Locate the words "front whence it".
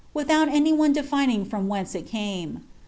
1.45-2.11